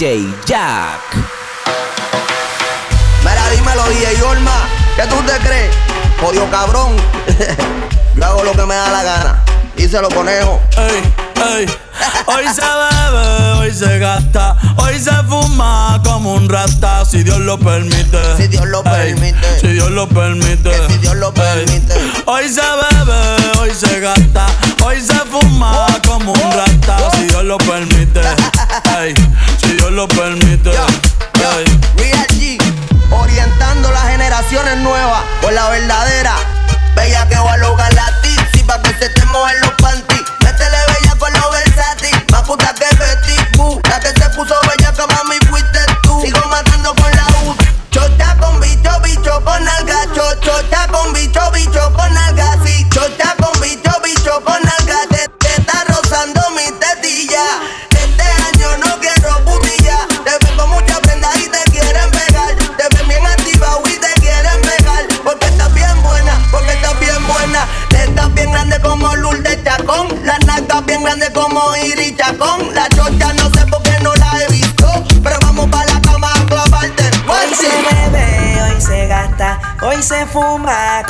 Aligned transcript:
DJ 0.00 0.24
Jack. 0.46 0.98
Mira, 3.22 3.50
dímelo, 3.50 3.84
DJ 3.90 4.22
Olma. 4.22 4.66
¿Qué 4.96 5.02
tú 5.02 5.16
te 5.26 5.36
crees? 5.46 5.76
Jodido 6.18 6.50
cabrón. 6.50 6.96
Yo 8.16 8.24
hago 8.24 8.42
lo 8.44 8.52
que 8.52 8.64
me 8.64 8.76
da 8.76 8.88
la 8.88 9.02
gana. 9.02 9.44
Díselo, 9.76 10.08
conejo. 10.08 10.58
Ey, 10.78 11.02
ey. 11.58 11.66
Hoy 12.24 12.44
se 12.48 12.62
bebe, 12.62 13.52
hoy 13.58 13.74
se 13.74 13.98
gasta, 13.98 14.56
hoy 14.76 14.98
se 14.98 15.12
fuma 15.28 16.00
como 16.02 16.32
un 16.34 16.48
rata, 16.48 17.04
si 17.04 17.22
Dios 17.22 17.38
lo 17.40 17.58
permite. 17.58 18.18
Si 18.38 18.46
Dios 18.48 18.66
lo 18.68 18.78
Ey, 18.78 19.12
permite. 19.14 19.60
Si 19.60 19.68
Dios 19.68 19.90
lo 19.90 20.08
permite. 20.08 20.70
Que 20.70 20.86
si 20.88 20.98
Dios 20.98 21.16
lo 21.16 21.28
Ey. 21.28 21.32
permite. 21.34 21.94
Hoy 22.24 22.48
se 22.48 22.62
bebe, 22.62 23.58
hoy 23.58 23.70
se 23.74 24.00
gasta, 24.00 24.46
hoy 24.82 24.98
se 25.00 25.14
fuma 25.30 25.86
como 26.06 26.32
un 26.32 26.52
rata, 26.52 27.10
si 27.16 27.24
Dios 27.24 27.44
lo 27.44 27.58
permite. 27.58 28.20
Ey, 28.98 29.14
Dios 29.90 29.96
lo 29.96 30.08
permite. 30.08 30.70
Yo, 30.72 30.86
yo. 31.40 31.50
Real 31.96 32.26
G, 32.28 32.58
orientando 33.10 33.90
las 33.90 34.04
generaciones 34.04 34.76
nuevas 34.78 35.22
por 35.42 35.52
la 35.52 35.68
verdadera. 35.68 36.09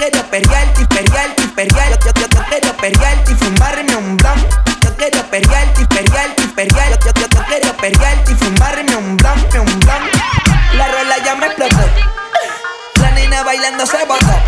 Quiero 0.00 0.24
perrearte 0.30 0.86
perrearte 0.86 1.42
y 1.42 1.46
perrearte. 1.48 2.06
Yo, 2.06 2.12
yo, 2.14 2.26
yo 2.26 2.42
quiero 2.48 2.74
perrearte 2.78 3.32
y 3.32 3.34
fumarme 3.34 3.96
un 3.96 4.16
blon. 4.16 4.46
Yo 4.80 4.96
quiero 4.96 5.22
perrearte 5.24 5.84
perrearte 5.84 6.42
y 6.42 6.46
perrearte. 6.46 7.04
Yo, 7.04 7.12
yo, 7.20 7.28
yo 7.28 7.44
quiero 7.44 7.76
perrearte 7.76 8.32
y 8.32 8.34
fumarme 8.34 8.96
un 8.96 9.18
blon, 9.18 9.38
un 9.60 9.80
blon. 9.80 10.02
La 10.78 10.88
rola 10.88 11.18
ya 11.22 11.34
me 11.34 11.48
explotó. 11.48 11.76
La 12.98 13.10
nena 13.10 13.42
bailando 13.42 13.84
se 13.84 14.02
botó. 14.06 14.40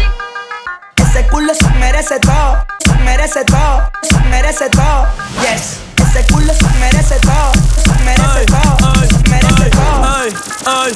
Ese 0.97 1.27
culo 1.27 1.55
se 1.55 1.69
merece 1.79 2.19
todo, 2.21 2.65
se 2.83 2.95
merece 3.05 3.45
todo, 3.45 3.91
se 4.09 4.19
merece 4.31 4.71
todo. 4.71 5.07
Yes, 5.43 5.81
ese 5.99 6.33
culo 6.33 6.55
se 6.55 6.79
merece 6.81 7.17
todo, 7.17 7.53
se 7.85 8.05
merece 8.05 8.47
todo, 8.47 8.95
se 9.07 9.29
merece 9.29 9.65
ay, 9.65 9.71
todo. 9.71 10.17
ay, 10.17 10.35
ay. 10.65 10.93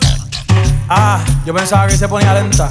Ah, 0.88 1.20
yo 1.44 1.52
pensaba 1.52 1.86
que 1.88 1.98
se 1.98 2.08
ponía 2.08 2.32
lenta. 2.32 2.70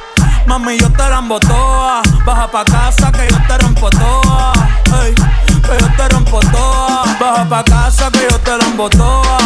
Mami, 0.45 0.77
yo 0.77 0.89
te 0.91 1.09
la 1.09 1.19
embotoa. 1.19 2.01
Baja 2.25 2.47
pa' 2.51 2.63
casa 2.65 3.11
que 3.11 3.27
yo 3.29 3.37
te 3.47 3.57
rompo 3.57 3.89
toa. 3.89 4.53
Ey, 5.03 5.13
que 5.13 5.75
yo 5.79 5.87
te 5.97 6.09
rompo 6.09 6.39
toa. 6.51 7.03
Baja 7.19 7.45
pa' 7.49 7.63
casa 7.63 8.09
que 8.11 8.27
yo 8.29 8.37
te 8.39 8.57
la 8.57 8.65
embotoa. 8.65 9.37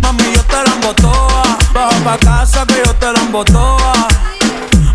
Mami, 0.00 0.32
yo 0.34 0.42
te 0.44 0.56
la 0.64 0.74
embotoa. 0.74 1.42
Baja 1.74 1.98
pa' 2.04 2.18
casa 2.18 2.66
que 2.66 2.82
yo 2.84 2.94
te 2.94 3.12
la 3.12 3.20
embotoa. 3.20 3.92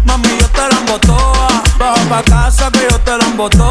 Mami, 0.05 0.37
yo 0.39 0.47
te 0.49 0.61
la 0.69 0.79
embotoa. 0.79 1.47
Baja 1.79 2.01
pa' 2.09 2.23
casa 2.23 2.71
que 2.71 2.87
yo 2.89 2.99
te 2.99 3.17
la 3.17 3.25
embotoa. 3.25 3.70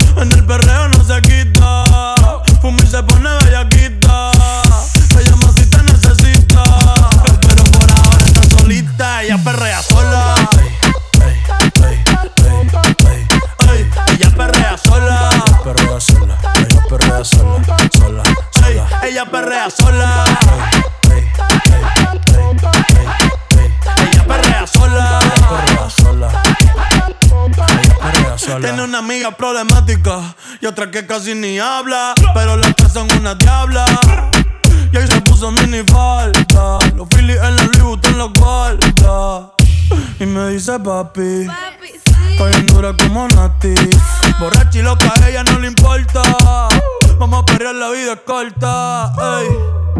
En 0.17 0.31
el 0.31 0.45
perreo 0.45 0.87
no 0.89 1.03
se 1.03 1.21
quita. 1.21 1.83
Fumir 2.61 2.87
se 2.87 3.01
pone 3.03 3.29
bellaquita. 3.43 4.31
Ella 5.19 5.35
más 5.37 5.55
si 5.55 5.65
te 5.65 5.83
necesita. 5.83 6.63
Pero 7.47 7.63
por 7.65 7.91
ahora 7.91 8.25
está 8.25 8.43
solita. 8.57 9.23
Ella 9.23 9.37
perrea 9.43 9.81
sola. 9.81 10.35
Ey, 10.57 10.77
ey, 11.21 11.41
ey, 11.83 12.03
ey, 12.45 12.67
ey. 13.09 13.27
Ella 14.13 14.29
perrea 14.35 14.77
sola. 14.77 15.29
perrea 15.63 15.99
sola, 15.99 16.37
ella 16.57 16.83
perrea 16.89 17.23
sola, 17.23 17.77
sola. 17.97 18.23
ella 19.03 19.25
perrea 19.25 19.69
sola. 19.69 20.25
Tiene 28.59 28.83
una 28.83 28.99
amiga 28.99 29.31
problemática 29.31 30.35
y 30.59 30.65
otra 30.65 30.91
que 30.91 31.05
casi 31.05 31.33
ni 31.35 31.59
habla. 31.59 32.13
Pero 32.33 32.57
las 32.57 32.75
tres 32.75 32.91
son 32.91 33.07
una 33.17 33.35
diabla. 33.35 33.85
Y 34.91 34.97
ahí 34.97 35.07
se 35.07 35.21
puso 35.21 35.51
mini 35.51 35.83
falta. 35.83 36.77
Los 36.95 37.07
Phillies 37.09 37.37
en 37.37 37.55
la 37.55 37.63
Louis 37.79 37.99
en 38.03 38.17
la 38.17 38.25
guarda. 38.25 39.51
Y 40.19 40.25
me 40.25 40.49
dice 40.49 40.79
papi. 40.79 41.47
Estoy 42.43 42.59
en 42.59 42.65
dura 42.65 42.91
como 42.97 43.27
Nati. 43.27 43.75
Borracha 44.39 44.79
y 44.79 44.81
loca, 44.81 45.13
a 45.21 45.29
ella 45.29 45.43
no 45.43 45.59
le 45.59 45.67
importa. 45.67 46.23
Vamos 47.19 47.43
a 47.43 47.45
perrear, 47.45 47.75
la 47.75 47.89
vida 47.91 48.13
es 48.13 48.19
corta. 48.25 49.13
ey. 49.41 49.47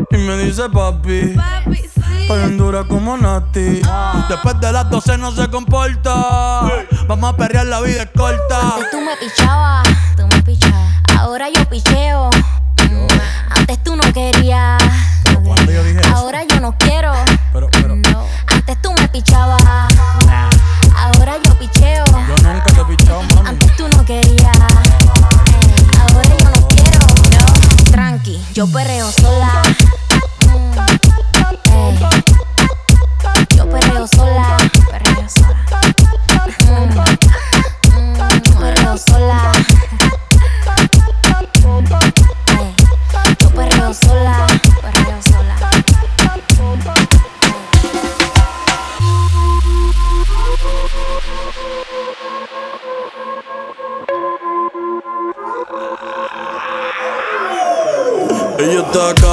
Y 0.10 0.18
me 0.18 0.36
dice 0.38 0.68
papi. 0.68 1.36
Estoy 1.70 2.42
en 2.42 2.58
dura 2.58 2.84
como 2.86 3.16
Nati. 3.16 3.84
Después 4.28 4.60
de 4.60 4.72
las 4.72 4.90
12 4.90 5.20
no 5.20 5.32
se 5.32 5.50
comporta. 5.50 6.16
Vamos 7.08 7.32
a 7.32 7.38
perrear, 7.38 7.68
la 7.68 7.80
vida 7.82 8.02
es 8.02 8.10
corta. 8.18 8.60
Antes 8.74 8.90
tú 8.90 9.02
me 9.02 9.16
pichabas, 9.18 9.88
tú 10.18 10.26
me 10.26 10.42
pichabas. 10.42 10.94
Ahora 11.20 11.48
yo 11.54 11.64
picheo. 11.70 12.32
Mm, 12.90 13.08
Antes 13.52 13.84
tú 13.84 13.96
no 13.96 14.14
querías. 14.14 14.82
yo 15.28 15.46
eso? 15.46 16.16
Ahora 16.16 16.44
yo 16.46 16.60
no 16.60 16.76
quiero. 16.76 17.14
Pero, 17.54 17.70
pero, 17.72 17.96
No. 17.96 18.26
Antes 18.48 18.82
tú 18.82 18.92
me 18.94 19.08
pichabas. 19.10 19.91
Yo 28.62 28.68
perreo 28.68 29.08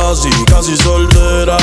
casi, 0.09 0.31
casi 0.47 0.77
soltera. 0.77 1.59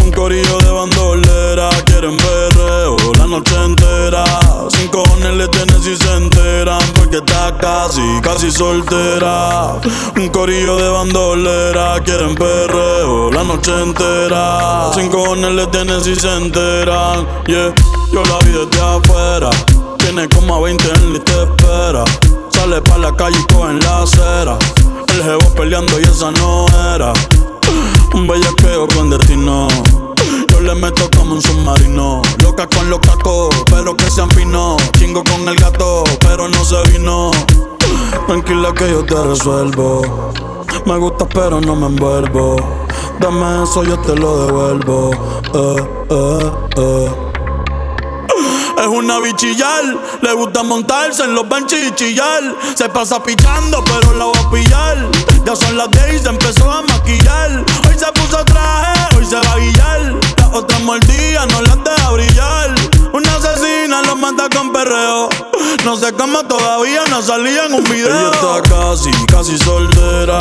Un 0.00 0.12
corillo 0.12 0.58
de 0.58 0.70
bandolera. 0.70 1.68
Quieren 1.84 2.16
perreo 2.16 2.96
la 3.18 3.26
noche 3.26 3.56
entera. 3.64 4.24
Sin 4.68 4.88
cojones 4.88 5.34
le 5.34 5.48
tienen 5.48 5.82
si 5.82 5.96
se 5.96 6.12
enteran. 6.14 6.80
Porque 6.94 7.16
está 7.16 7.56
casi, 7.58 8.02
casi 8.22 8.52
soltera. 8.52 9.80
Un 10.16 10.28
corillo 10.28 10.76
de 10.76 10.88
bandolera. 10.90 12.00
Quieren 12.04 12.36
perreo 12.36 13.32
la 13.32 13.42
noche 13.42 13.72
entera. 13.82 14.92
Sin 14.94 15.08
cojones 15.08 15.50
le 15.52 15.66
tienen 15.66 16.00
si 16.00 16.14
se 16.14 16.32
enteran. 16.36 17.26
Yeah, 17.48 17.74
yo 18.12 18.22
la 18.22 18.38
vi 18.44 18.52
desde 18.52 18.80
afuera. 18.80 19.50
Tiene 19.98 20.28
como 20.28 20.54
a 20.54 20.60
20 20.60 20.88
en 20.88 21.12
lista 21.14 21.32
de 21.32 21.44
espera. 21.44 22.04
Sale 22.50 22.80
pa' 22.80 22.98
la 22.98 23.12
calle 23.16 23.36
y 23.40 23.52
coge 23.52 23.72
en 23.72 23.80
la 23.80 24.02
acera. 24.02 24.56
El 25.08 25.22
jevo 25.22 25.54
peleando 25.54 25.98
y 25.98 26.04
esa 26.04 26.30
no 26.30 26.66
era. 26.94 27.12
Un 28.14 28.26
bellaqueo 28.26 28.86
con 28.88 29.10
destino. 29.10 29.68
Yo 30.48 30.60
le 30.60 30.74
meto 30.74 31.08
como 31.16 31.34
un 31.34 31.42
submarino. 31.42 32.22
Loca 32.42 32.66
con 32.66 32.88
los 32.88 33.00
cacos, 33.00 33.54
pero 33.70 33.96
que 33.96 34.10
se 34.10 34.22
afinó. 34.22 34.76
Chingo 34.98 35.22
con 35.24 35.48
el 35.48 35.56
gato, 35.56 36.04
pero 36.20 36.48
no 36.48 36.64
se 36.64 36.82
vino. 36.90 37.30
Tranquila 38.26 38.72
que 38.74 38.90
yo 38.90 39.04
te 39.04 39.14
resuelvo. 39.22 40.32
Me 40.84 40.96
gusta, 40.98 41.28
pero 41.28 41.60
no 41.60 41.76
me 41.76 41.86
envuelvo. 41.86 42.56
Dame 43.20 43.64
eso, 43.64 43.82
yo 43.84 43.98
te 44.00 44.14
lo 44.14 44.46
devuelvo. 44.46 45.10
Eh, 45.54 45.88
eh, 46.10 46.52
eh. 46.76 47.10
Es 48.78 48.86
una 48.86 49.20
bichillar, 49.20 49.84
le 50.20 50.32
gusta 50.34 50.62
montarse 50.62 51.24
en 51.24 51.34
los 51.34 51.48
benches 51.48 51.88
y 51.88 51.94
chillar. 51.94 52.42
Se 52.74 52.88
pasa 52.88 53.22
pichando, 53.22 53.82
pero 53.84 54.12
la 54.14 54.26
voy 54.26 54.38
a 54.38 54.50
pillar. 54.50 55.10
Ya 55.46 55.54
son 55.54 55.76
las 55.76 55.88
10 55.92 56.12
y 56.12 56.18
se 56.18 56.28
empezó 56.28 56.68
a 56.68 56.82
maquillar. 56.82 57.64
Hoy 57.86 57.96
se 57.96 58.10
puso 58.20 58.44
traje, 58.44 59.16
hoy 59.16 59.24
se 59.24 59.36
va 59.36 59.52
a 59.52 59.58
guillar. 59.58 60.14
Las 60.38 60.52
otras 60.52 60.80
mordidas 60.82 61.46
no 61.52 61.62
las 61.62 61.84
deja 61.84 62.10
brillar. 62.10 62.74
Una 63.12 63.36
asesina 63.36 64.02
lo 64.02 64.16
mata 64.16 64.48
con 64.48 64.72
perreo. 64.72 65.28
No 65.84 65.96
sé 65.96 66.12
cómo 66.14 66.42
todavía 66.48 67.04
no 67.10 67.22
salía 67.22 67.66
en 67.66 67.74
un 67.74 67.84
video. 67.84 68.08
Ella 68.08 68.30
está 68.32 68.62
casi, 68.68 69.10
casi 69.26 69.56
soltera. 69.56 70.38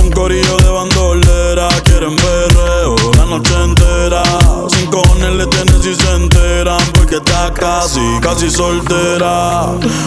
Un 0.00 0.12
corillo 0.12 0.56
de 0.56 0.68
bandolera. 0.68 1.68
Quieren 1.82 2.14
perreo 2.14 2.94
la 3.16 3.26
noche 3.26 3.54
entera. 3.60 4.22
Sin 4.68 4.86
cojones 4.86 5.32
le 5.32 5.46
tienen 5.48 5.82
si 5.82 5.96
se 5.96 6.14
enteran. 6.14 6.78
Porque 7.12 7.30
está 7.30 7.52
casi, 7.52 8.00
casi 8.22 8.50
soltera. 8.50 9.64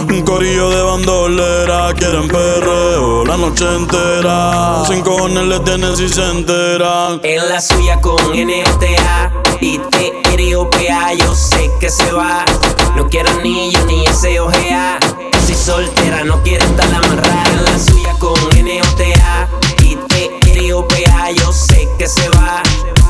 Un 0.08 0.22
corillo 0.22 0.70
de 0.70 0.82
bandolera. 0.82 1.94
Quieren 1.94 2.26
perreo 2.26 3.24
la 3.24 3.36
noche 3.36 3.64
entera. 3.76 4.82
Sin 4.88 5.02
cojones 5.02 5.44
le 5.44 5.60
tienen 5.60 5.96
si 5.96 6.08
se 6.08 6.28
enteran. 6.28 7.20
En 7.22 7.48
la 7.48 7.60
suya 7.60 8.00
con 8.00 8.16
NTA 8.32 9.32
y 9.60 9.78
TROPA 9.78 11.12
yo 11.14 11.32
sé 11.32 11.70
que 11.78 11.90
se 11.90 12.10
va. 12.10 12.44
No 12.96 13.08
quiere 13.08 13.30
anillo 13.30 13.86
ni 13.86 14.04
ese 14.06 14.40
ojea. 14.40 14.98
Si 15.46 15.54
soltera 15.54 16.24
no 16.24 16.42
quiere 16.42 16.64
estar 16.64 16.92
amarrada. 16.92 17.44
En 17.52 17.64
la 17.66 17.78
suya 17.78 18.14
con 18.18 18.34
NOTA 18.34 19.48
y 19.80 19.94
TROPA 19.94 21.30
yo 21.36 21.52
sé 21.52 21.88
que 21.98 22.08
se 22.08 22.28
va. 22.30 22.62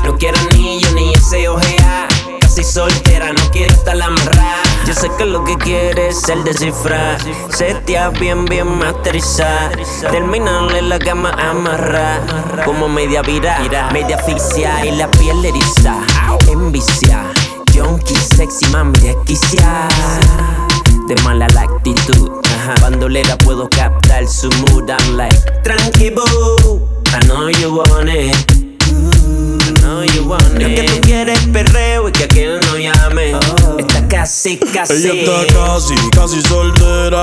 No 0.03 0.15
quiere 0.17 0.37
anillo 0.37 0.91
ni 0.93 1.13
ese 1.13 1.47
ojea. 1.49 2.07
Casi 2.57 2.71
soltera 2.71 3.31
no 3.33 3.51
quiere 3.51 3.71
estar 3.71 4.01
amarrada. 4.01 4.63
Yo 4.87 4.91
sé 4.95 5.11
que 5.15 5.25
lo 5.25 5.43
que 5.43 5.55
quiere 5.57 6.07
es 6.07 6.27
el 6.27 6.43
descifrar. 6.43 7.19
Setea 7.49 8.09
bien, 8.09 8.45
bien 8.45 8.79
masterizar. 8.79 9.77
Terminarle 10.09 10.81
la 10.81 10.97
cama 10.97 11.29
amarrar. 11.33 12.19
Como 12.65 12.89
media 12.89 13.21
vira, 13.21 13.59
media 13.93 14.15
asfixia 14.15 14.83
y 14.87 14.95
la 14.95 15.07
piel 15.11 15.45
eriza. 15.45 15.97
Envicia, 16.47 17.25
junkie, 17.75 18.15
sexy, 18.15 18.65
mami, 18.71 18.97
desquicia. 19.01 19.87
De 21.07 21.15
mala 21.21 21.47
la 21.49 21.61
actitud. 21.61 22.31
Bandolera 22.81 23.37
puedo 23.37 23.69
captar 23.69 24.27
su 24.27 24.49
mood. 24.49 24.89
I'm 24.89 25.15
like, 25.15 25.37
tranqui. 25.61 26.07
I 26.09 27.19
know 27.27 27.49
you 27.49 27.75
want 27.75 28.09
it. 28.09 28.56
You 30.17 30.27
want 30.27 30.41
it. 30.41 30.61
Lo 30.61 30.67
que 30.69 30.83
tú 30.83 31.01
quieres 31.01 31.39
perreo 31.53 32.09
y 32.09 32.11
que 32.11 32.23
aquel 32.23 32.59
no 32.59 32.75
llame. 32.75 33.37
Está 33.77 34.07
casi, 34.07 34.57
casi. 34.57 34.93
Ella 34.93 35.13
está 35.13 35.53
casi, 35.53 35.93
casi 36.09 36.41
soltera. 36.41 37.21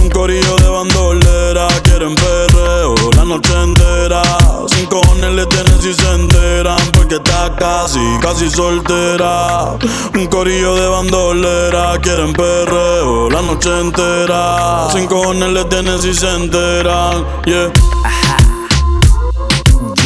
Un 0.00 0.08
corillo 0.08 0.56
de 0.56 0.68
bandolera. 0.70 1.68
Quieren 1.82 2.14
perreo 2.14 2.94
la 3.14 3.24
noche 3.26 3.52
entera. 3.62 4.22
Sin 4.68 4.86
cojones 4.86 5.32
le 5.34 5.44
tienen 5.46 5.82
si 5.82 5.92
se 5.92 6.10
enteran. 6.14 6.78
Porque 6.94 7.16
está 7.16 7.54
casi, 7.56 8.00
casi 8.22 8.48
soltera. 8.48 9.76
Un 10.14 10.26
corillo 10.28 10.76
de 10.76 10.88
bandolera. 10.88 11.98
Quieren 12.00 12.32
perreo 12.32 13.28
la 13.28 13.42
noche 13.42 13.68
entera. 13.80 14.88
Sin 14.92 15.06
cojones 15.06 15.50
le 15.50 15.64
tienen 15.66 16.00
si 16.00 16.14
se 16.14 16.34
enteran. 16.34 17.26
Yeah. 17.44 17.70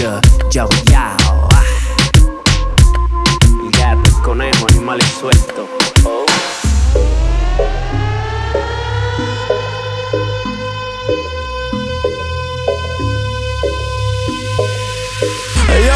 Yo, 0.00 0.20
yo, 0.50 0.68
yo. 0.90 0.98
ah. 0.98 1.21
Ella 4.94 5.00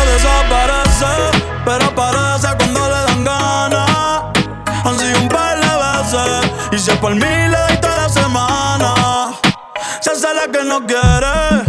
desaparece, 0.07 1.05
pero 1.67 1.85
aparece 1.85 2.49
cuando 2.57 2.89
le 2.89 2.89
dan 2.89 3.25
ganas. 3.25 4.23
Han 4.85 4.99
sido 4.99 5.21
un 5.21 5.29
par 5.29 5.61
de 5.61 5.67
veces, 5.67 6.51
y 6.73 6.79
si 6.79 6.91
es 6.91 6.97
por 6.97 7.13
toda 7.83 7.97
la 7.97 8.09
semana. 8.09 8.95
Se 10.01 10.13
hace 10.13 10.33
la 10.33 10.51
que 10.51 10.65
no 10.65 10.87
quiere, 10.87 11.66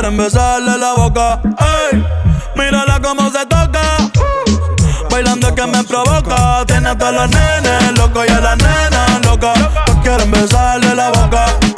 quieren 0.00 0.16
besarle 0.16 0.78
la 0.78 0.94
boca. 0.94 1.40
Ey, 1.90 2.02
mírala 2.56 2.98
cómo 3.02 3.30
se 3.30 3.44
toca. 3.44 3.82
Bailando 5.10 5.54
que 5.54 5.66
me 5.66 5.84
provoca. 5.84 6.64
Tiene 6.66 6.88
a 6.88 6.96
todos 6.96 7.12
los 7.12 7.30
nenes 7.30 7.98
locos 7.98 8.24
y 8.26 8.32
a 8.32 8.40
la 8.40 8.56
nena 8.56 9.20
loca. 9.24 9.52
Todos 9.84 9.98
quieren 10.02 10.30
besarle 10.30 10.94
la 10.94 11.10
boca. 11.10 11.69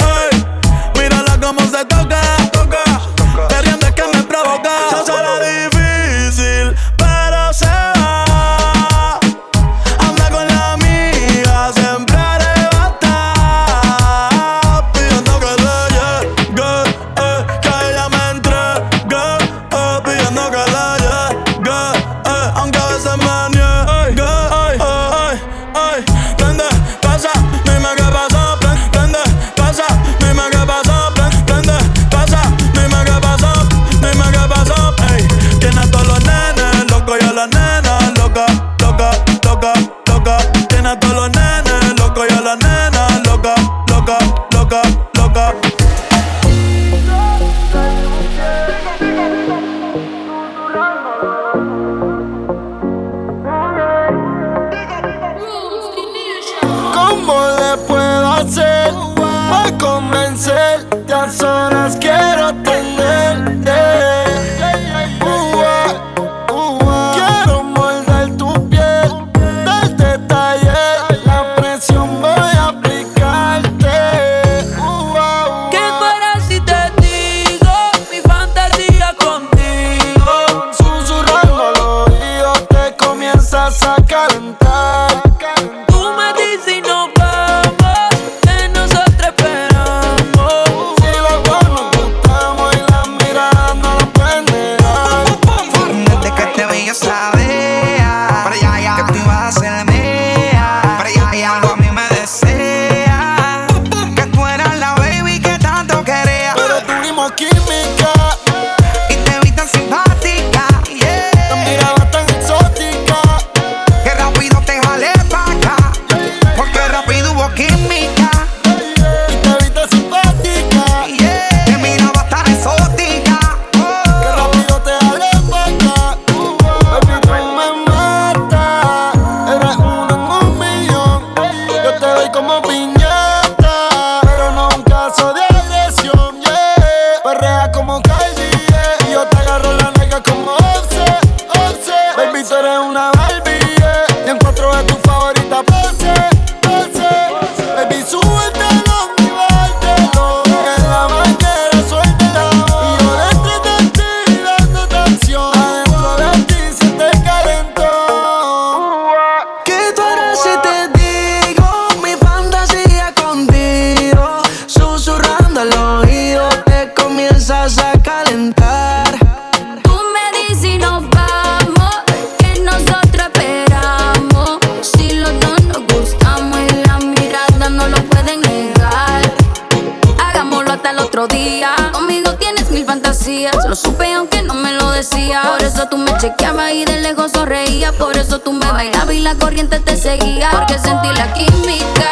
tú 188.44 188.52
me 188.52 188.66
bailabas 188.70 189.14
y 189.14 189.20
la 189.20 189.34
corriente 189.34 189.80
te 189.80 189.96
seguía. 189.96 190.50
Porque 190.50 190.78
sentí 190.78 191.08
la 191.14 191.32
química. 191.32 192.08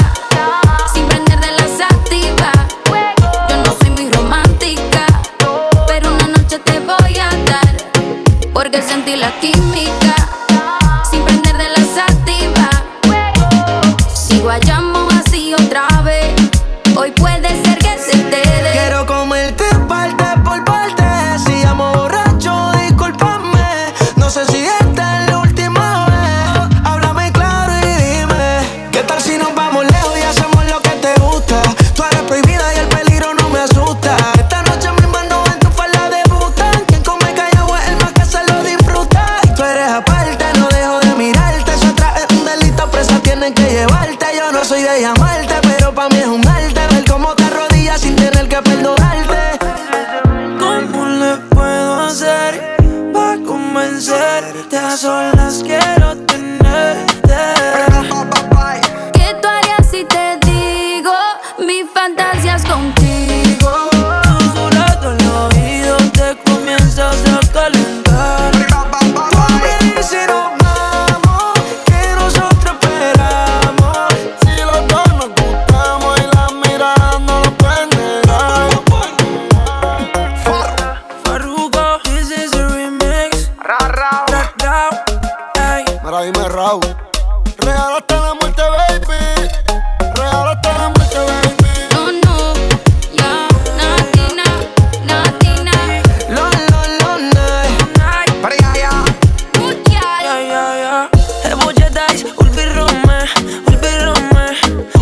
E 101.50 101.54
buccetai, 101.56 102.24
ulbi 102.36 102.64
rome, 102.74 103.18
ulbi 103.66 103.88
rome 104.04 104.46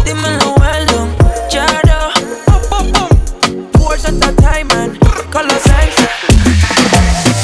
Dimmelo 0.02 0.55
bello, 0.57 1.09
chiaro 1.49 2.11
Pum 2.47 2.61
pum 2.71 2.90
pum. 2.90 3.71
Puoi 3.73 3.99
senza 3.99 4.33
timer, 4.33 4.97
con 5.31 5.45
lo 5.45 5.59
senso 5.61 6.09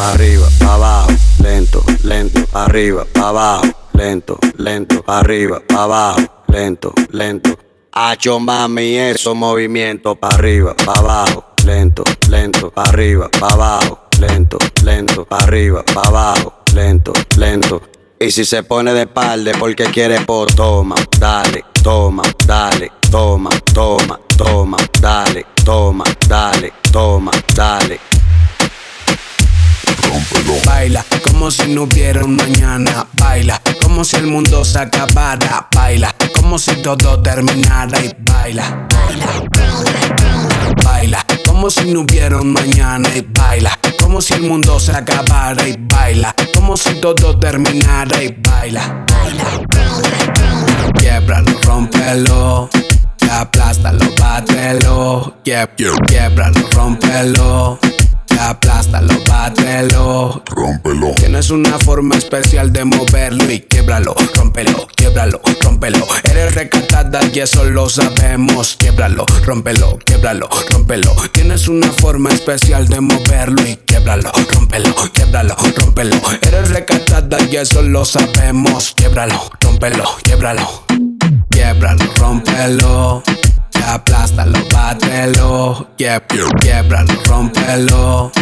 Arriba, 0.00 0.46
pa' 0.58 0.75
abajo, 0.75 1.12
lento, 1.42 1.84
lento. 2.02 2.46
Arriba, 2.52 3.04
pa' 3.12 3.28
abajo, 3.28 3.70
lento, 3.92 4.38
lento. 4.56 5.02
Arriba, 5.06 5.61
pa' 5.61 5.82
abajo, 5.82 6.23
lento, 6.49 6.92
lento. 7.11 7.58
Hacho 7.92 8.38
mami, 8.38 8.96
eso 8.96 9.34
movimiento. 9.34 10.14
Pa' 10.14 10.28
arriba, 10.28 10.75
pa' 10.75 10.92
abajo, 10.92 11.44
lento, 11.64 12.04
lento, 12.30 12.70
pa' 12.70 12.84
arriba, 12.84 13.28
pa' 13.28 13.52
abajo, 13.52 13.99
lento, 14.18 14.56
lento, 14.82 15.25
pa' 15.26 15.38
arriba, 15.38 15.82
pa' 15.82 16.08
abajo, 16.08 16.52
lento, 16.75 17.12
lento. 17.37 17.93
Y 18.24 18.30
si 18.30 18.46
se 18.46 18.62
pone 18.62 18.94
de 18.94 19.02
espalda 19.02 19.52
porque 19.58 19.84
quiere 19.84 20.18
po, 20.22 20.46
toma, 20.46 20.94
dale, 21.18 21.62
toma, 21.82 22.22
dale, 22.46 22.90
toma, 23.10 23.50
toma, 23.74 24.18
toma, 24.38 24.78
dale, 24.98 25.44
toma, 25.62 26.04
dale, 26.26 26.72
toma, 26.90 27.30
dale. 27.54 28.00
Baila 30.64 31.04
como 31.25 31.50
si 31.50 31.68
no 31.68 31.82
hubiera 31.82 32.25
un 32.25 32.37
mañana. 32.37 33.06
Baila 33.14 33.61
como 33.80 34.04
si 34.04 34.16
el 34.16 34.26
mundo 34.26 34.64
se 34.64 34.78
acabara. 34.78 35.68
Baila 35.75 36.14
como 36.34 36.58
si 36.58 36.75
todo 36.76 37.20
terminara 37.23 37.99
y 38.00 38.14
baila. 38.18 38.88
Baila 40.84 41.25
como 41.46 41.70
si 41.70 41.90
no 41.92 42.00
hubiera 42.00 42.38
un 42.38 42.52
mañana 42.52 43.08
y 43.14 43.23
baila 43.23 43.78
como 44.00 44.20
si 44.20 44.34
el 44.34 44.42
mundo 44.42 44.78
se 44.78 44.92
acabara 44.92 45.66
y 45.66 45.76
baila 45.78 46.34
como 46.54 46.76
si 46.76 46.94
todo 46.96 47.38
terminara 47.38 48.23
y 48.23 48.34
baila. 48.38 49.06
Quiebralo, 50.99 51.52
rompelo. 51.62 52.70
Aplástalo, 53.30 54.04
bátelo. 54.18 55.37
Quiebralo, 55.42 56.61
rompelo 56.73 57.78
aplástalo, 58.44 59.14
bátelo, 59.26 60.42
rómpelo. 60.46 61.14
Tienes 61.16 61.50
una 61.50 61.78
forma 61.78 62.16
especial 62.16 62.72
de 62.72 62.84
moverlo 62.84 63.50
y 63.50 63.60
quiebralo, 63.60 64.14
rómpelo, 64.34 64.86
quiebralo, 64.94 65.40
rómpelo. 65.60 66.06
Eres 66.24 66.54
recatada 66.54 67.20
y 67.32 67.40
eso 67.40 67.64
lo 67.64 67.88
sabemos. 67.88 68.76
Quiebralo, 68.76 69.26
rómpelo, 69.44 69.98
quiebralo, 70.04 70.48
rómpelo. 70.70 71.14
Tienes 71.32 71.68
una 71.68 71.88
forma 71.88 72.30
especial 72.30 72.88
de 72.88 73.00
moverlo 73.00 73.66
y 73.66 73.76
quiebralo, 73.76 74.30
rómpelo, 74.52 74.94
quiebralo, 75.12 75.56
rómpelo. 75.76 76.16
Eres 76.42 76.70
recatada 76.70 77.38
y 77.50 77.57
eso 77.57 77.83
lo 77.83 78.04
sabemos. 78.04 78.94
Quiebralo, 78.94 79.50
rómpelo, 79.61 80.04
quiebralo. 80.22 80.85
Quiebralo, 81.50 82.04
rómpelo 82.16 83.22
aplástalo, 83.87 84.59
bátelo, 84.73 85.88
quiebralo, 85.97 87.12
rompelo. 87.27 88.33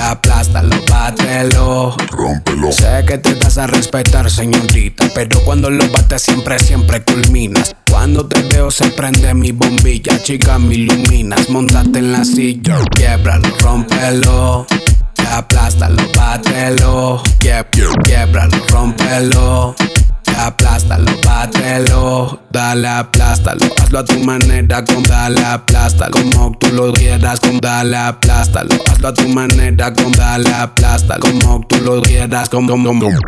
Aplástalo, 0.00 0.74
bátelo, 0.90 1.96
rómpelo. 2.10 2.72
Sé 2.72 3.04
que 3.06 3.18
te 3.18 3.34
das 3.36 3.56
a 3.58 3.66
respetar, 3.66 4.28
señorita, 4.30 5.06
pero 5.14 5.38
cuando 5.44 5.70
lo 5.70 5.88
bates 5.90 6.22
siempre, 6.22 6.58
siempre 6.58 7.02
culminas. 7.02 7.74
Cuando 7.88 8.26
te 8.26 8.42
veo 8.42 8.70
se 8.70 8.88
prende 8.88 9.32
mi 9.34 9.52
bombilla, 9.52 10.20
chica, 10.22 10.58
me 10.58 10.74
iluminas. 10.74 11.48
Montate 11.50 12.00
en 12.00 12.12
la 12.12 12.24
silla, 12.24 12.78
quiebralo, 12.90 13.48
rompelo. 13.60 14.66
Aplástalo, 15.30 16.02
bátelo, 16.16 17.22
quiebralo, 17.38 18.56
rompelo 18.68 19.76
aplástalo, 20.38 21.10
bátelo, 21.24 22.40
dale, 22.50 22.88
aplástalo, 22.88 23.66
hazlo 23.80 23.98
a 23.98 24.04
tu 24.04 24.18
manera, 24.20 24.84
con 24.84 25.02
dale, 25.02 25.44
aplástalo, 25.44 26.12
como 26.12 26.56
tú 26.58 26.68
lo 26.72 26.92
quieras, 26.92 27.40
con 27.40 27.58
dale, 27.58 27.96
aplástalo, 27.96 28.74
hazlo 28.90 29.08
a 29.08 29.14
tu 29.14 29.28
manera, 29.28 29.92
con 29.92 30.12
dale, 30.12 30.52
aplástalo, 30.52 31.20
como 31.20 31.66
tú 31.66 31.76
lo 31.84 32.02
quieras, 32.02 32.48
con, 32.48 32.66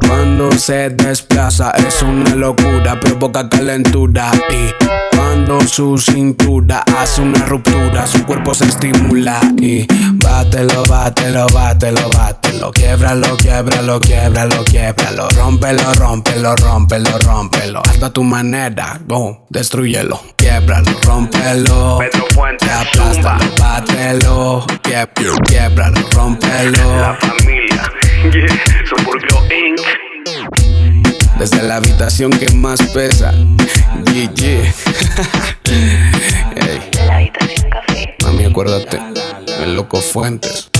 Cuando 0.06 0.52
se 0.52 0.90
desplaza 0.90 1.70
es 1.72 2.02
una 2.02 2.34
locura, 2.34 2.98
provoca 3.00 3.48
calentura 3.48 4.30
y 4.50 5.14
cuando 5.16 5.60
su 5.66 5.98
cintura 5.98 6.84
hace 6.98 7.22
una 7.22 7.44
ruptura, 7.46 8.06
su 8.06 8.24
cuerpo 8.24 8.54
se 8.54 8.66
estimula 8.66 9.40
y 9.60 9.86
bátelo, 10.34 10.82
bátelo, 10.88 11.46
bátelo, 11.54 12.08
bátelo, 12.10 12.72
quiebralo, 12.72 13.36
quiebralo, 13.36 14.00
quiebralo, 14.00 14.64
quiebralo, 14.64 15.28
rómpelo, 15.36 15.94
rómpelo, 15.94 16.56
rómpelo, 16.56 17.18
rómpelo, 17.18 17.82
hazlo 17.88 18.06
a 18.06 18.10
tu 18.10 18.24
manera, 18.24 18.98
boom, 19.06 19.38
destruyelo, 19.50 20.20
quiebralo, 20.36 20.90
rómpelo, 21.06 21.98
Pedro 21.98 22.26
Fuentes, 22.34 22.68
aplástalo, 22.68 23.44
bátelo, 23.60 24.66
quiebralo, 24.82 26.00
rómpelo, 26.12 27.00
la 27.00 27.14
familia, 27.14 27.92
yeah, 28.32 28.86
Suburbio 28.88 29.38
Inc 29.54 29.80
desde 31.38 31.62
la 31.62 31.76
habitación 31.76 32.30
que 32.30 32.48
más 32.54 32.80
pesa. 32.92 33.32
GG. 34.04 34.72
hey. 35.64 36.80
La 37.06 37.16
habitación 37.16 37.70
café. 37.70 38.14
Acuérdate, 38.54 39.00
el 39.64 39.74
loco 39.74 40.00
Fuentes. 40.00 40.70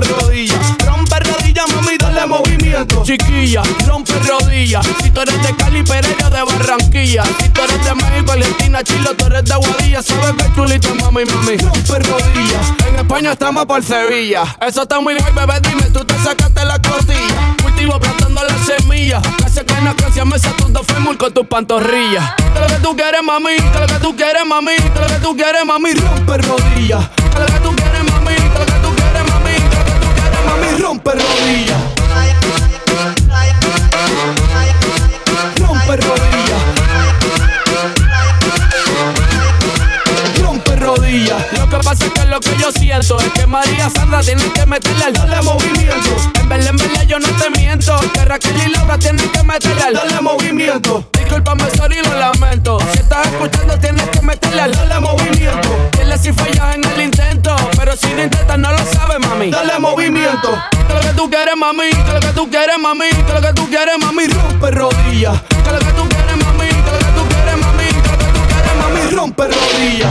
Rompe 0.00 0.20
rodillas, 0.20 0.76
rompe 0.84 1.20
rodillas, 1.20 1.66
mami, 1.74 1.96
dale 1.98 2.26
movimiento. 2.26 3.02
Chiquilla, 3.02 3.62
rompe 3.86 4.12
rodillas. 4.20 4.86
Si 5.02 5.10
tú 5.10 5.20
eres 5.20 5.42
de 5.42 5.56
Cali, 5.56 5.82
Pereira, 5.82 6.30
de 6.30 6.42
Barranquilla. 6.42 7.22
Si 7.40 7.48
tú 7.48 7.62
eres 7.62 7.84
de 7.84 7.94
México, 7.94 8.32
Argentina, 8.32 8.82
Chile, 8.82 9.10
tú 9.16 9.26
eres 9.26 9.44
de 9.44 9.52
Aguadilla. 9.54 10.02
Sabes 10.02 10.34
que 10.34 10.54
chulito, 10.54 10.94
mami, 10.96 11.24
mami, 11.24 11.56
rompe 11.56 11.98
rodillas. 12.10 12.72
En 12.88 12.96
España 12.96 13.32
estamos 13.32 13.66
por 13.66 13.82
Sevilla. 13.82 14.44
Eso 14.60 14.82
está 14.82 15.00
muy 15.00 15.14
bien, 15.14 15.34
bebé, 15.34 15.60
dime, 15.62 15.84
tú 15.84 16.04
te 16.04 16.14
sacaste 16.18 16.64
la 16.64 16.80
costilla. 16.80 17.56
Cultivo 17.62 17.98
plantando 17.98 18.42
las 18.44 18.66
semillas. 18.66 19.22
Hace 19.44 19.64
que 19.64 19.72
una 19.74 19.94
canción 19.94 20.28
me 20.28 20.38
todo 20.38 20.82
fémur 20.84 21.16
con 21.16 21.32
tus 21.32 21.46
pantorrillas. 21.46 22.34
Que 22.36 22.60
lo 22.60 22.66
que 22.66 22.74
tú 22.82 22.96
quieres, 22.96 23.22
mami, 23.22 23.56
que 23.56 23.80
lo 23.80 23.86
que 23.86 23.94
tú 23.94 24.16
quieres, 24.16 24.46
mami, 24.46 24.76
que 24.76 25.00
lo 25.00 25.06
que 25.06 25.18
tú 25.22 25.36
quieres, 25.36 25.64
mami, 25.64 25.94
rompe 25.94 26.36
rodillas. 26.38 27.08
Que 27.08 27.40
lo 27.40 27.46
que 27.46 27.60
tú 27.60 27.76
quieres, 27.76 28.12
mami, 28.12 28.34
que 28.34 28.58
lo 28.58 28.66
que 28.66 28.72
tú 28.72 28.85
rompe 30.78 31.10
rodillas. 31.10 31.85
Lo 41.52 41.68
que 41.68 41.76
pasa 41.78 42.04
es 42.04 42.12
que 42.12 42.24
lo 42.26 42.40
que 42.40 42.56
yo 42.58 42.72
siento 42.72 43.18
es 43.18 43.32
que 43.32 43.46
María 43.46 43.88
Sandra 43.90 44.20
tiene 44.20 44.50
que 44.52 44.66
meterle 44.66 45.04
al 45.04 45.12
doble 45.12 45.42
movimiento. 45.42 46.10
En 46.40 46.48
verdad, 46.48 46.68
en 46.70 46.76
verdad, 46.76 47.02
yo 47.06 47.18
no 47.18 47.28
te 47.28 47.50
miento. 47.50 48.00
Que 48.12 48.24
Raquel 48.24 48.56
y 48.56 48.70
Laura 48.70 48.98
tienen 48.98 49.28
que 49.30 49.42
meterle 49.42 49.82
al 49.82 49.94
doble 49.94 50.20
movimiento. 50.20 51.08
Disculpame, 51.12 51.64
sorry, 51.76 51.96
lo 52.02 52.18
lamento. 52.18 52.78
Si 52.92 52.98
estás 52.98 53.26
escuchando, 53.26 53.78
tienes 53.78 54.08
que 54.10 54.20
meterle 54.22 54.62
al 54.62 54.72
doble 54.72 55.00
movimiento. 55.00 55.90
Dile 55.98 56.18
si 56.18 56.32
fallas 56.32 56.74
en 56.74 56.84
el 56.84 57.02
intento. 57.02 57.56
Pero 57.76 57.96
si 57.96 58.12
no 58.14 58.24
intentas, 58.24 58.58
no 58.58 58.72
lo 58.72 58.78
sabes, 58.78 59.18
mami. 59.20 59.50
Dale 59.50 59.78
movimiento. 59.78 60.58
Que 60.86 60.94
lo 60.94 61.00
que 61.00 61.12
tú 61.16 61.30
quieres, 61.30 61.56
mami. 61.56 61.90
Que 61.90 62.12
lo 62.12 62.20
que 62.20 62.32
tú 62.32 62.50
quieres, 62.50 62.78
mami. 62.78 63.08
Que 63.10 63.32
lo 63.32 63.40
que 63.40 63.52
tú 63.52 63.68
quieres, 63.68 63.94
mami. 64.00 64.26
Rompe 64.26 64.70
rodillas. 64.70 65.40
Que 65.42 65.72
lo 65.72 65.78
que 65.78 65.92
tú 65.92 66.08
quieres, 66.08 66.36
mami. 66.44 66.68
Que 66.68 66.90
lo 66.90 66.98
que 66.98 67.12
tú 67.16 67.28
quieres, 67.28 67.56
mami. 67.56 67.84
Que 67.84 68.10
lo 68.10 68.18
que 68.18 68.32
tú 68.32 68.40
quieres, 68.48 68.76
mami. 68.80 69.16
Rompe 69.16 69.42
rodillas. 69.44 70.10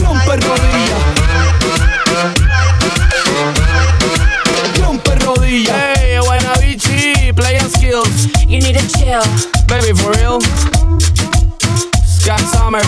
Rompe 0.00 0.36
rodillas. 0.36 1.02
Rompe 4.80 5.14
rodillas. 5.16 5.76
Hey, 5.98 6.18
Buenavichi, 6.18 7.32
playing 7.34 7.68
skills. 7.68 8.28
You 8.48 8.60
need 8.60 8.76
to 8.76 8.86
chill. 8.98 9.22
Baby, 9.66 9.92
for 9.98 10.12
real. 10.12 10.40
Scott 12.06 12.40
Summers. 12.52 12.86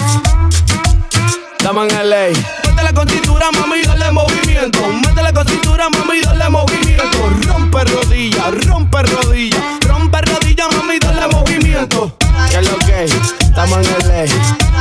Estamos 1.58 1.92
en 1.92 2.10
LA. 2.10 2.28
Métele 2.76 2.94
con 2.94 3.08
cintura, 3.08 3.50
mami, 3.50 3.82
dale 3.82 4.12
movimiento. 4.12 4.80
Métele 5.04 5.32
con 5.32 5.48
cintura, 5.48 5.88
mami, 5.90 6.20
dale 6.20 6.48
movimiento. 6.48 7.18
Rompe 7.48 7.84
rodillas, 7.84 8.66
rompe 8.66 9.02
rodillas, 9.02 9.62
rompe 9.88 10.20
rodillas, 10.20 10.68
mami, 10.76 10.98
dale 10.98 11.26
movimiento. 11.28 12.16
¿Qué 12.50 12.58
es 12.58 12.70
lo 12.70 12.78
que? 12.78 13.04
Estamos 13.04 13.78
en 13.78 14.10
el 14.12 14.75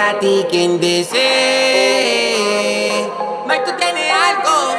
para 0.00 0.18
ti 0.18 0.46
quien 0.50 0.80
desee 0.80 1.20
Mike, 3.46 3.64
tú 3.66 3.72
tienes 3.78 4.10
algo 4.28 4.74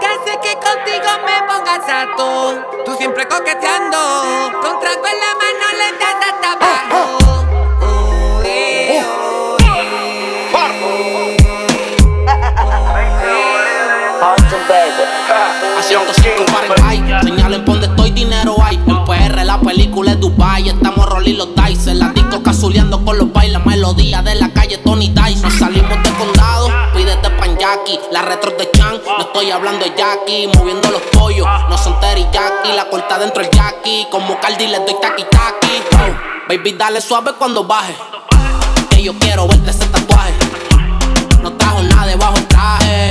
Que 0.00 0.06
hace 0.06 0.32
que 0.42 0.52
contigo 0.54 1.10
me 1.24 1.36
pongas 1.46 1.88
alto 1.88 2.26
Tú 2.84 2.96
siempre 2.96 3.28
coqueteando 3.28 3.98
Con 4.62 4.80
trago 4.80 5.06
en 5.06 5.20
la 5.20 5.32
mano 5.42 5.66
le 5.78 5.88
das 6.00 6.18
hasta 6.28 6.48
abajo 6.52 7.02
A 15.76 15.82
105 15.82 16.44
Fahrenheit, 16.46 17.22
señalen 17.22 17.64
por 17.64 17.74
donde 17.74 17.88
estoy, 17.88 18.10
dinero 18.10 18.56
hay. 18.62 18.76
En 18.86 19.04
PR 19.04 19.44
la 19.44 19.60
película 19.60 20.12
es 20.12 20.20
Dubai, 20.20 20.68
estamos 20.68 21.06
rolling 21.08 21.36
los 21.36 21.48
dice. 21.74 21.90
En 21.90 21.98
la 21.98 22.13
cazuleando 22.44 23.04
con 23.04 23.18
los 23.18 23.32
bailes, 23.32 23.64
melodía 23.64 24.22
de 24.22 24.36
la 24.36 24.52
calle 24.52 24.78
Tony 24.78 25.08
Dice. 25.08 25.42
Nos 25.42 25.54
salimos 25.54 26.02
de 26.02 26.10
condado, 26.12 26.68
pídete 26.94 27.30
pan 27.30 27.56
Jackie. 27.58 27.98
La 28.12 28.22
retro 28.22 28.52
de 28.52 28.70
Chan, 28.70 29.00
no 29.04 29.24
estoy 29.24 29.50
hablando 29.50 29.84
de 29.84 29.92
Jackie. 29.96 30.48
Moviendo 30.54 30.90
los 30.90 31.02
pollos, 31.12 31.46
no 31.68 31.76
son 31.78 31.96
Jackie. 32.00 32.72
La 32.76 32.88
corta 32.90 33.18
dentro 33.18 33.42
el 33.42 33.50
Jackie, 33.50 34.06
como 34.10 34.38
Cardi 34.38 34.66
le 34.66 34.78
doy 34.78 34.94
taqui 35.00 35.24
taqui. 35.24 35.82
Baby, 36.48 36.72
dale 36.72 37.00
suave 37.00 37.32
cuando 37.38 37.64
baje. 37.64 37.96
Que 38.90 39.02
yo 39.02 39.14
quiero 39.18 39.48
verte 39.48 39.70
ese 39.70 39.86
tatuaje. 39.86 40.34
No 41.42 41.52
trajo 41.54 41.82
nada 41.82 42.06
debajo 42.06 42.36
el 42.36 42.46
traje. 42.46 43.08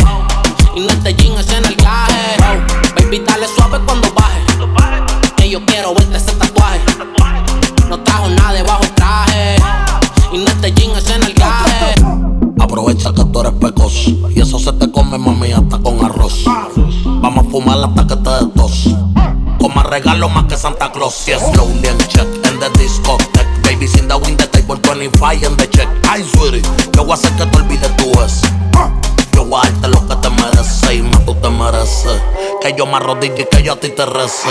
yo 32.84 32.92
me 32.92 32.98
arrodille 32.98 33.44
y 33.44 33.46
que 33.46 33.64
yo 33.64 33.74
a 33.74 33.76
ti 33.78 33.90
te 33.90 34.06
rece. 34.06 34.50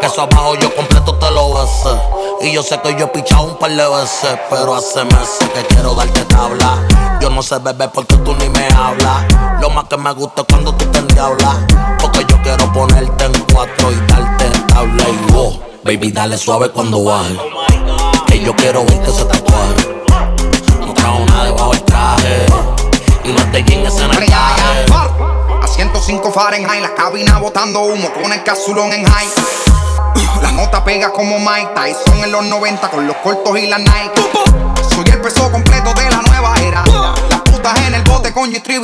Que 0.00 0.06
eso 0.06 0.22
abajo 0.22 0.54
yo 0.54 0.72
completo 0.74 1.16
te 1.16 1.30
lo 1.32 1.54
besé. 1.54 1.90
Y 2.42 2.52
yo 2.52 2.62
sé 2.62 2.80
que 2.80 2.94
yo 2.96 3.06
he 3.06 3.08
pichado 3.08 3.42
un 3.42 3.58
par 3.58 3.70
de 3.70 3.88
veces, 3.88 4.38
pero 4.48 4.74
hace 4.76 5.04
meses 5.04 5.48
que 5.52 5.66
quiero 5.74 5.94
darte 5.94 6.24
tabla. 6.26 6.78
Yo 7.20 7.28
no 7.30 7.42
sé 7.42 7.58
beber 7.58 7.90
porque 7.92 8.16
tú 8.18 8.36
ni 8.36 8.48
me 8.50 8.68
hablas. 8.68 9.24
Lo 9.60 9.70
más 9.70 9.86
que 9.88 9.96
me 9.96 10.12
gusta 10.12 10.42
es 10.42 10.46
cuando 10.48 10.72
tú 10.74 10.84
te 10.86 10.98
endiablas. 11.00 11.56
Porque 12.00 12.24
yo 12.28 12.40
quiero 12.42 12.72
ponerte 12.72 13.24
en 13.24 13.32
cuatro 13.52 13.90
y 13.90 13.96
darte 14.06 14.44
tabla 14.68 15.04
y 15.08 15.32
go. 15.32 15.60
Baby, 15.82 16.12
dale 16.12 16.38
suave 16.38 16.70
cuando 16.70 17.02
baje. 17.02 17.36
Que 18.28 18.44
yo 18.44 18.54
quiero 18.54 18.84
verte 18.84 19.10
ese 19.10 19.24
tatuaje. 19.24 20.04
No 20.86 20.94
trajo 20.94 21.18
nada 21.26 21.44
debajo 21.46 21.72
del 21.72 21.82
traje. 21.82 22.46
Y 23.24 23.32
no 23.32 23.42
te 23.50 23.58
en 23.58 23.86
ese 23.86 24.06
narcaje. 24.06 24.61
5 26.04 26.32
Fahrenheit. 26.32 26.82
La 26.82 26.94
cabina 26.94 27.38
botando 27.38 27.80
humo 27.80 28.12
con 28.12 28.32
el 28.32 28.42
casulón 28.42 28.92
en 28.92 29.04
high. 29.04 29.28
La 30.42 30.50
nota 30.50 30.84
pega 30.84 31.12
como 31.12 31.38
Mike 31.38 31.70
Tyson 31.74 32.24
en 32.24 32.32
los 32.32 32.44
90 32.44 32.90
con 32.90 33.06
los 33.06 33.16
cortos 33.18 33.56
y 33.56 33.68
la 33.68 33.78
Nike. 33.78 34.20
Soy 34.90 35.04
el 35.06 35.20
peso 35.20 35.50
completo 35.52 35.94
de 35.94 36.10
la 36.10 36.20
nueva 36.22 36.54
era. 36.60 36.82
Las 37.30 37.40
putas 37.42 37.78
en 37.86 37.94
el 37.94 38.02
bote 38.02 38.32
con 38.32 38.52
G-Trip 38.52 38.82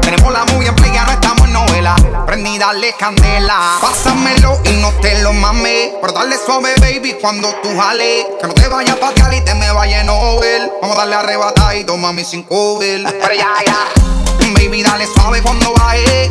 Tenemos 0.00 0.32
la 0.32 0.44
movie 0.46 0.68
en 0.68 0.74
play, 0.74 0.90
no 0.90 1.12
estamos 1.12 1.46
en 1.46 1.52
novela. 1.52 1.94
Prendí, 2.26 2.58
dale 2.58 2.94
candela. 2.98 3.78
Pásamelo 3.80 4.60
y 4.64 4.72
no 4.80 4.90
te 5.00 5.22
lo 5.22 5.32
mames. 5.32 5.92
Pero 6.00 6.12
dale 6.12 6.36
suave, 6.44 6.74
baby, 6.80 7.16
cuando 7.20 7.48
tú 7.62 7.68
jales. 7.78 8.26
Que 8.40 8.48
no 8.48 8.54
te 8.54 8.66
vayas 8.66 8.96
pa' 8.96 9.12
y 9.32 9.40
te 9.40 9.54
me 9.54 9.70
vaya 9.70 10.00
en 10.00 10.08
over. 10.08 10.72
Vamos 10.82 10.96
a 10.96 11.00
darle 11.00 11.14
arrebatadito, 11.14 11.96
mami, 11.96 12.24
sin 12.24 12.42
cover. 12.42 13.02
Pero 13.04 13.34
ya, 13.34 13.54
ya. 13.64 14.23
Baby, 14.52 14.82
dale 14.82 15.06
suave 15.06 15.40
cuando 15.42 15.72
baje. 15.72 16.30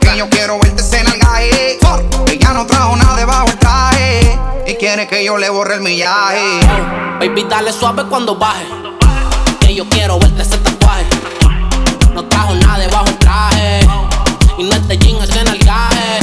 Que 0.00 0.16
yo 0.16 0.28
quiero 0.30 0.58
verte 0.60 0.82
en 0.96 1.06
el 1.06 1.18
gaje. 1.18 1.78
Ella 2.30 2.52
no 2.52 2.66
trajo 2.66 2.94
nada 2.96 3.16
debajo 3.16 3.48
el 3.48 3.58
traje. 3.58 4.38
Y 4.66 4.74
quiere 4.74 5.08
que 5.08 5.24
yo 5.24 5.36
le 5.36 5.50
borre 5.50 5.74
el 5.74 5.80
millaje. 5.80 6.60
Baby, 7.18 7.44
dale 7.48 7.72
suave 7.72 8.04
cuando 8.04 8.36
baje. 8.36 8.66
Que 9.60 9.74
yo 9.74 9.88
quiero 9.88 10.18
verte 10.18 10.42
ese 10.42 10.58
tatuaje. 10.58 11.06
No 12.14 12.24
trajo 12.26 12.54
nada 12.54 12.78
debajo 12.78 13.06
el 13.06 13.18
traje. 13.18 13.80
Y 14.58 14.64
no 14.64 14.74
este 14.74 14.98
jean 14.98 15.22
es 15.22 15.36
en 15.36 15.48
el 15.48 15.58
gaje. 15.58 16.20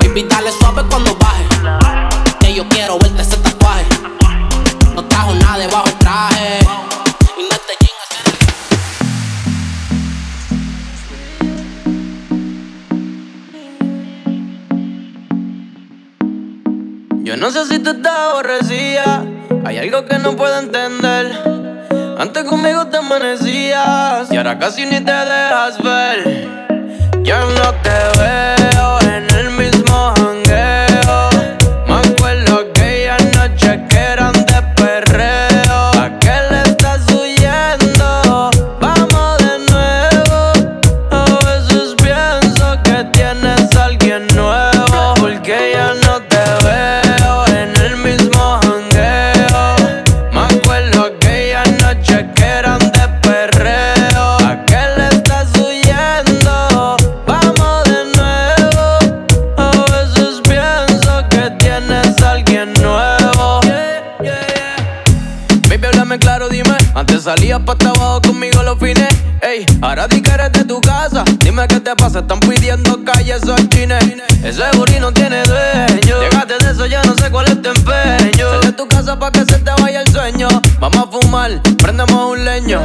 Baby, 0.00 0.24
dale 0.24 0.52
suave 0.52 0.82
cuando 0.88 1.16
baje. 1.16 1.46
Que 2.40 2.54
yo 2.54 2.68
quiero 2.68 2.98
verte 2.98 3.22
ese 3.22 3.30
tatuaje. 3.30 3.39
Yo 17.30 17.36
no 17.36 17.48
sé 17.52 17.64
si 17.66 17.78
tú 17.78 17.90
estás 17.90 18.12
aborrecida. 18.12 19.24
Hay 19.64 19.78
algo 19.78 20.04
que 20.04 20.18
no 20.18 20.34
puedo 20.34 20.58
entender. 20.58 21.30
Antes 22.18 22.42
conmigo 22.42 22.88
te 22.88 22.96
amanecías 22.96 24.32
y 24.32 24.36
ahora 24.36 24.58
casi 24.58 24.84
ni 24.84 25.00
te 25.00 25.12
dejas 25.12 25.80
ver. 25.80 26.48
Ya 27.22 27.38
no 27.44 27.72
te 27.84 28.18
veo 28.18 28.59
te 71.90 71.96
pasa, 71.96 72.20
están 72.20 72.38
pidiendo 72.40 73.02
calles 73.04 73.42
o 73.48 73.56
chines. 73.68 74.04
Ese 74.44 74.62
booty 74.76 75.00
no 75.00 75.12
tiene 75.12 75.42
dueño. 75.42 76.20
Llegaste 76.20 76.64
de 76.64 76.72
eso, 76.72 76.86
ya 76.86 77.02
no 77.02 77.14
sé 77.16 77.30
cuál 77.30 77.46
es 77.46 77.60
tu 77.62 77.70
empeño. 77.70 78.50
Sal 78.50 78.60
de 78.60 78.72
tu 78.72 78.86
casa 78.86 79.18
pa' 79.18 79.32
que 79.32 79.40
se 79.40 79.58
te 79.58 79.70
vaya 79.80 80.02
el 80.02 80.08
sueño. 80.12 80.48
Vamos 80.78 81.08
a 81.08 81.10
fumar, 81.10 81.60
prendemos 81.78 82.32
un 82.32 82.44
leño. 82.44 82.80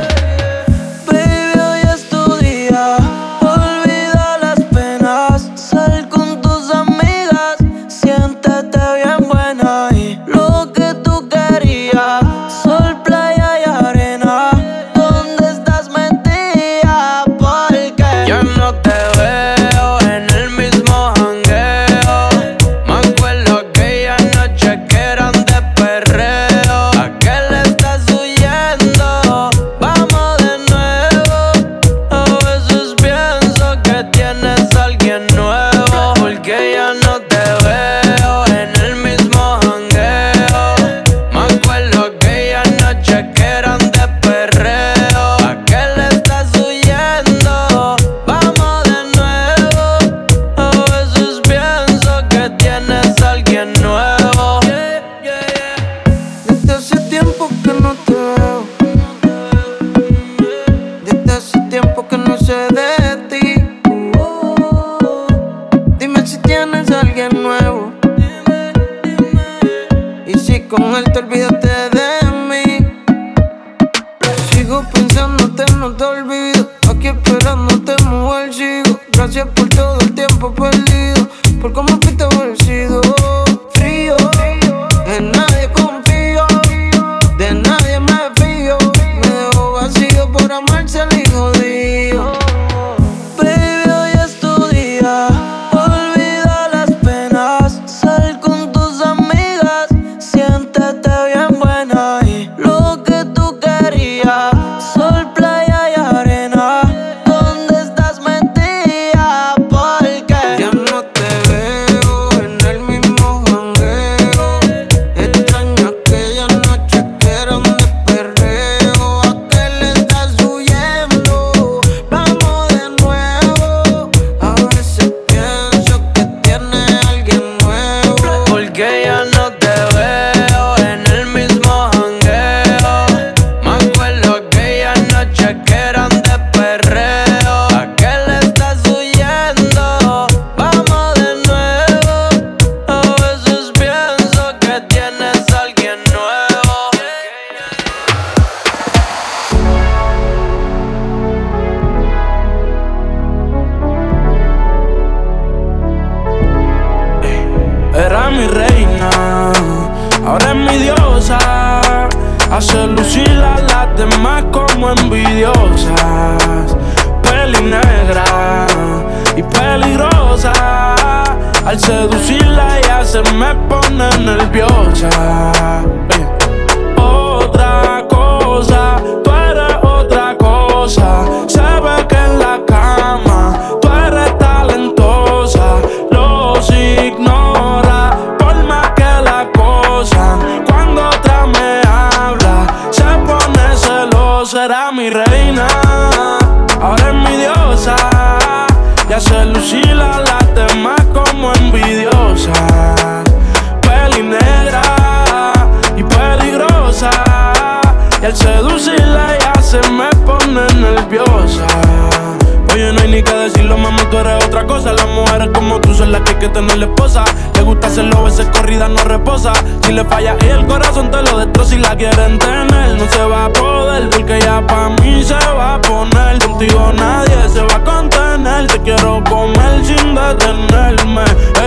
No 218.66 219.04
reposa. 219.04 219.54
Si 219.82 219.92
le 219.92 220.04
falla 220.06 220.36
y 220.42 220.50
el 220.50 220.66
corazón 220.66 221.12
te 221.12 221.22
lo 221.22 221.38
destroza. 221.38 221.70
Si 221.70 221.78
la 221.78 221.96
quieren 221.96 222.40
tener, 222.40 222.98
no 222.98 223.06
se 223.08 223.24
va 223.24 223.46
a 223.46 223.54
poder. 223.54 224.10
Porque 224.10 224.40
ya 224.40 224.66
pa' 224.66 224.90
mí 225.02 225.24
se 225.24 225.36
va 225.36 225.76
a 225.76 225.82
poner. 225.82 226.40
Contigo 226.40 226.92
nadie 226.96 227.48
se 227.48 227.62
va 227.62 227.76
a 227.76 227.84
contener. 227.84 228.68
Te 228.68 228.80
quiero 228.82 229.24
comer 229.30 229.86
sin 229.86 230.16
detenerme. 230.16 231.24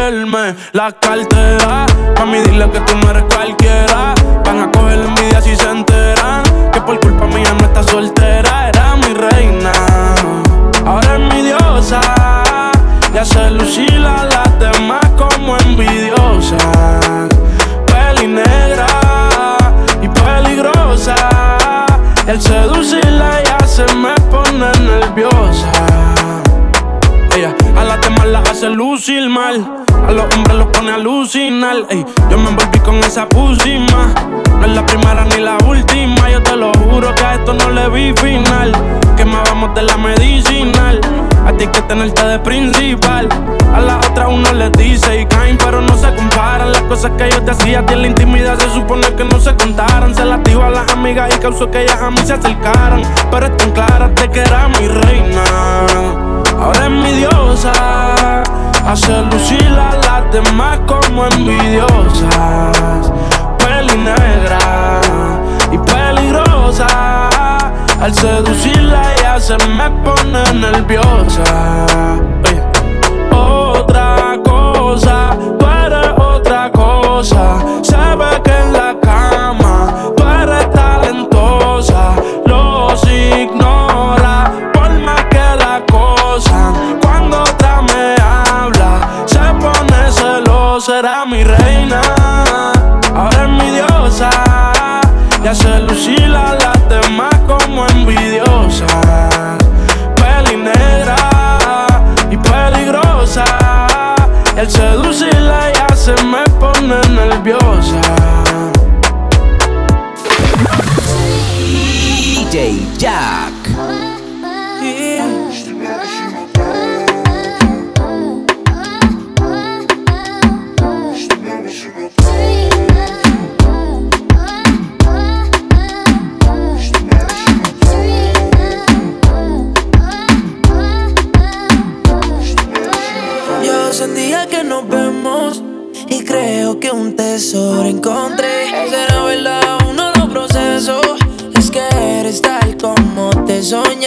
Él 0.07 0.27
me 0.27 0.57
la 0.73 0.91
cartera. 0.91 1.87
Mami, 2.19 2.39
dile 2.41 2.69
que 2.71 2.81
tú 2.81 2.97
no 2.97 3.11
eres 3.11 3.25
cualquiera. 3.33 4.15
Van 4.45 4.59
a 4.61 4.71
coger 4.73 4.99
la 4.99 5.05
envidia 5.05 5.41
si 5.41 5.55
se 5.55 5.71
enteran. 5.71 6.43
Que 6.73 6.81
por 6.81 6.99
culpa 6.99 7.27
mía 7.27 7.55
no 7.61 7.65
está 7.65 7.85
soltera. 7.85 8.71
Era 8.71 8.97
mi 8.97 9.15
reina. 9.15 9.73
Ahora 10.85 11.15
es 11.15 11.35
mi 11.35 11.43
diosa. 11.43 12.01
Y 13.15 13.19
hace 13.19 13.51
lucir 13.53 14.05
a 14.05 14.38
lucir. 29.09 29.29
A 30.07 30.13
los 30.13 30.35
hombres 30.35 30.57
los 30.57 30.67
pone 30.67 30.91
a 30.91 30.95
alucinar. 30.95 31.77
Ey, 31.89 32.05
yo 32.31 32.39
me 32.39 32.51
envolví 32.51 32.79
con 32.81 32.97
esa 32.97 33.27
pusima. 33.27 34.13
No 34.59 34.65
es 34.65 34.73
la 34.73 34.85
primera 34.85 35.25
ni 35.25 35.39
la 35.39 35.57
última. 35.67 36.31
Yo 36.31 36.43
te 36.43 36.57
lo 36.57 36.73
juro 36.75 37.15
que 37.15 37.25
a 37.25 37.35
esto 37.35 37.55
no 37.55 37.71
le 37.71 37.89
vi 37.89 38.13
final. 38.15 38.73
Que 39.17 39.25
me 39.25 39.37
vamos 39.37 39.75
de 39.75 39.83
la 39.83 39.97
medicinal. 39.97 41.01
A 41.47 41.53
ti 41.53 41.65
hay 41.65 41.71
que 41.71 41.83
tenerte 41.83 42.23
de 42.27 42.39
principal. 42.41 43.29
A 43.75 43.81
las 43.81 44.07
otras 44.09 44.29
uno 44.29 44.53
les 44.53 44.73
dice 44.73 45.21
y 45.21 45.27
caen, 45.27 45.57
pero 45.57 45.81
no 45.81 45.97
se 45.97 46.15
comparan. 46.15 46.73
Las 46.73 46.83
cosas 46.83 47.13
que 47.17 47.31
yo 47.31 47.43
te 47.43 47.51
hacía 47.53 47.81
a 47.81 47.87
ti 47.87 47.95
en 47.95 48.03
la 48.03 48.09
intimidad 48.09 48.59
se 48.59 48.71
supone 48.71 49.07
que 49.15 49.25
no 49.25 49.41
se 49.41 49.55
contaran. 49.57 50.15
Se 50.15 50.25
las 50.25 50.43
dijo 50.45 50.63
a 50.63 50.71
las 50.71 50.93
amigas 50.93 51.35
y 51.35 51.39
causó 51.39 51.71
que 51.71 51.83
ellas 51.83 52.01
a 52.03 52.11
mí 52.11 52.21
se 52.25 52.35
acercaran. 52.35 53.03
Pero 53.31 53.47
están 53.47 53.71
claras 53.73 54.15
de 54.15 54.29
que 54.31 54.41
era 54.41 54.69
mi 54.69 54.87
reina. 54.87 55.45
Ahora 56.59 56.87
es 56.87 56.91
mi 56.91 57.13
diosa. 57.13 58.58
Hace 58.89 59.21
lucir 59.21 59.79
a 59.79 59.97
las 59.97 60.33
demás 60.33 60.79
como 60.87 61.27
envidiosas. 61.27 63.13
Peli 63.59 63.99
negra 63.99 65.01
y 65.71 65.77
peligrosa. 65.77 67.29
Al 68.01 68.15
seducirla 68.15 69.03
ya 69.21 69.39
se 69.39 69.59
me 69.69 69.91
pone 70.03 70.43
nerviosa. 70.55 71.87
Otra 73.31 74.39
cosa, 74.43 75.37
tú 75.59 75.67
eres 75.67 76.09
otra 76.17 76.73
cosa. 76.73 76.88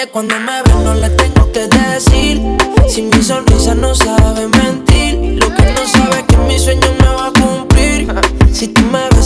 Cuando 0.10 0.34
me 0.40 0.64
ves, 0.64 0.76
no 0.84 0.96
le 0.96 1.10
tengo 1.12 1.52
que 1.52 1.68
decir. 1.68 2.42
Si 2.90 3.04
mi 3.04 3.22
sonrisa 3.22 3.76
no 3.76 3.94
sabe 3.94 4.48
mentir, 4.48 5.40
lo 5.40 5.54
que 5.54 5.64
no 5.74 5.86
sabe 5.86 6.22
es 6.22 6.24
que 6.24 6.38
mi 6.38 6.58
sueño 6.58 6.88
me 7.00 7.06
va 7.06 7.28
a 7.28 7.32
cumplir. 7.32 8.08
Si 8.52 8.68
tú 8.70 8.82
me 8.82 9.08
ves 9.16 9.21